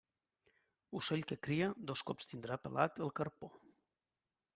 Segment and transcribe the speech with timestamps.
[0.99, 3.51] Ocell que cria, dos cops tindrà pelat el carpó.